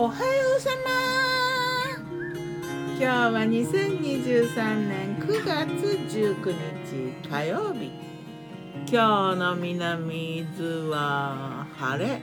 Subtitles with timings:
[0.00, 0.90] おはようさま。
[2.98, 5.68] 今日は2023年9月
[6.16, 6.54] 19
[7.22, 7.92] 日火曜日。
[8.90, 12.22] 今日の南伊豆は晴れ。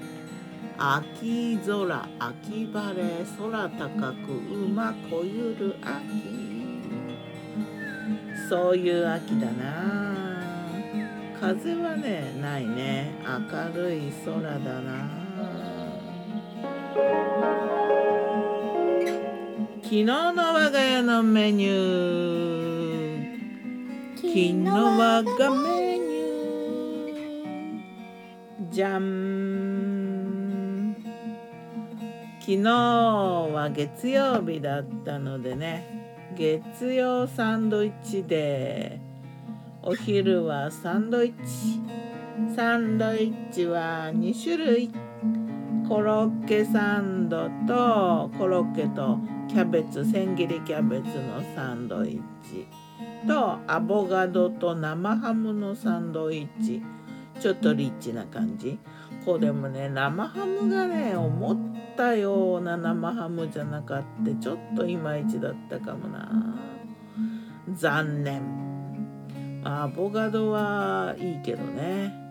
[0.79, 3.23] 秋空秋晴れ。
[3.37, 5.93] 空高く馬こゆる秋。
[8.49, 10.25] そういう秋だな。
[11.39, 13.13] 風はねないね。
[13.23, 15.26] 明るい空だな。
[19.83, 24.17] 昨日の我が家のメニュー。
[24.17, 28.71] 昨日我がメニュー。
[28.71, 30.95] じゃん
[32.39, 36.33] 昨日は月曜日だったのでね。
[36.35, 38.99] 月曜サンドイッチで。
[39.83, 42.55] お昼はサンドイッチ。
[42.55, 45.06] サンドイッチは2種類。
[45.87, 52.67] コロッケサンドとコロッケとキャベツ千切りキャベツのサンドイッチ
[53.25, 56.83] とアボカドと生ハムのサンドイッチ。
[57.39, 58.77] ちょっとリッチな感じ。
[59.25, 61.57] これもね生ハムがね思っ
[61.95, 66.29] たような生ハムじゃなかってちょっといまいちだったかもな。
[67.73, 68.41] 残念。
[69.63, 72.26] アボカドはいいけどね。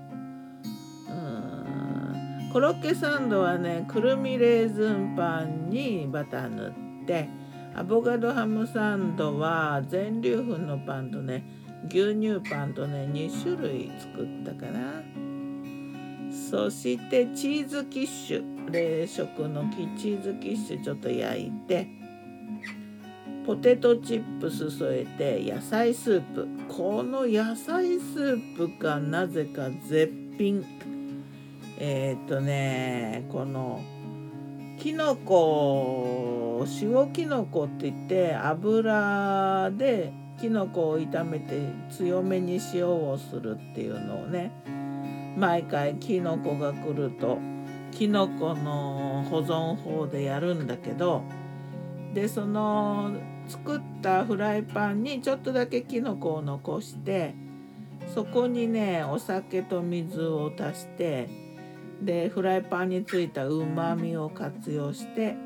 [2.57, 7.29] コロッケサンドはねくるみレーズンパンにバター塗って
[7.75, 11.45] アボカドハムサンドは全粒粉のパンとね
[11.91, 15.03] 牛乳パンとね2種類作ったかな。
[16.33, 21.87] そしてチーズキッシュ冷食のチーズキッシュちょっと焼いて
[23.45, 26.49] ポテトチップス添えて野菜スープ。
[26.75, 30.65] この野菜スープがなぜか絶品。
[31.79, 33.83] えー、っとねこの
[34.79, 41.61] きのこ塩きのこって言って油できのこを炒めて
[41.91, 44.53] 強めに塩をするっていうのをね
[45.37, 47.39] 毎回きのこが来ると
[47.91, 51.23] きのこの保存法でやるんだけど
[52.15, 53.13] でその
[53.49, 57.35] 作ったフライパンにちょっとだけきのこを残して
[58.15, 61.46] そこにねお酒と水を足して
[62.03, 65.37] でフライパンについたうまみを活用して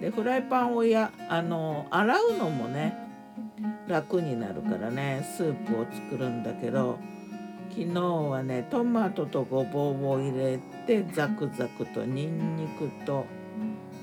[0.00, 2.96] でフライパンをやあの洗うのもね
[3.86, 6.98] 楽になるからねスープを作るんだけど
[7.70, 13.26] 昨日はねトマトとごぼうを入れてザクザクとニンニクと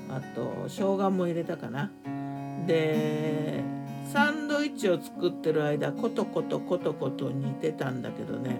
[0.08, 1.90] あと生姜も入れたかな。
[2.66, 3.62] で
[4.10, 8.58] サンドイッチを作ってる間コトコトコトコト煮てたんだけどね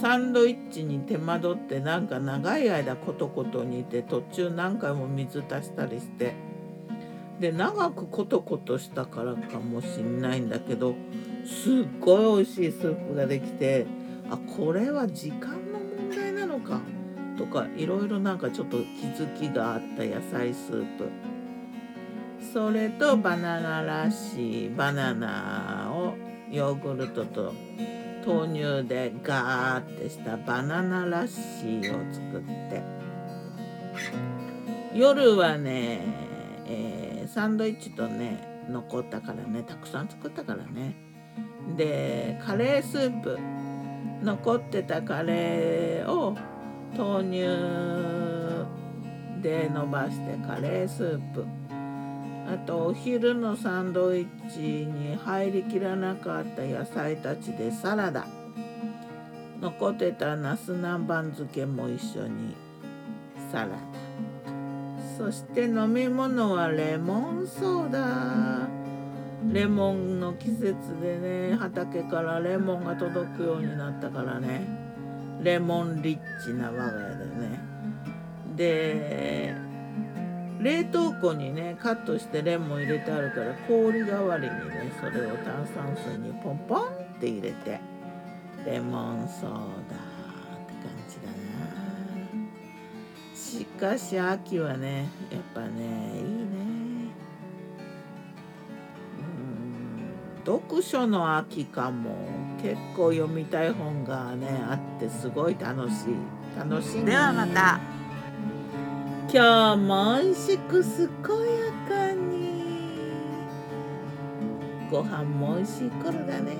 [0.00, 6.34] サンドイッチに手間取ってなんか長い間コトコト煮て途中何回も水足したりして。
[7.40, 10.94] で長くコトコトしたからかもしんないんだけど
[11.44, 13.86] すっごい美味しいスープができて
[14.30, 16.80] あこれは時間の問題なのか
[17.36, 18.84] とかいろいろなんかちょっと気
[19.22, 21.10] づきがあった野菜スープ。
[22.52, 26.14] それとバナナらしいバナナを
[26.50, 27.52] ヨーグルトと
[28.26, 32.82] 豆乳でガーってしたバナナラッシーを作って
[34.92, 36.00] 夜はね、
[36.66, 40.96] えー、サンドイッチとね残ったからねたくさん作ったからね
[41.76, 43.38] でカレースープ
[44.22, 46.36] 残ってたカレーを
[46.96, 47.46] 豆乳
[49.40, 51.46] で伸ばしてカレースープ
[52.48, 58.26] あとお昼のサンドイッチに入りきらなかった野菜たちでサラダ。
[59.60, 62.54] 残ってたナス南蛮漬けも一緒に
[63.50, 63.76] サラダ。
[65.18, 68.68] そして飲み物はレモンソーダ。
[69.52, 71.18] レモンの季節で
[71.50, 74.66] ね畑からレモンが届くようになったからね。
[75.42, 77.60] レモンリッチな我が家でね。
[78.56, 79.54] で
[80.60, 87.80] 冷凍庫にねカットしてレモン入れてあるから氷代わりにねそれを炭酸水にポンポンって入れて
[88.64, 89.58] レモンソーダっ
[90.66, 91.36] て感じだな。
[93.34, 95.66] しかし秋はねやっぱね
[96.14, 96.56] いいね。
[99.18, 102.34] うん読書の秋かも。
[102.62, 106.58] 結構読みたい本がねあってすごい楽しい。
[106.58, 107.78] 楽しいではまた。
[109.28, 112.62] 今日も美味しく健やかに。
[114.88, 116.56] ご飯も美味しい頃だね。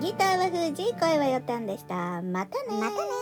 [0.00, 2.22] ギターは藤井声はよたんでした。
[2.22, 3.19] またねまたね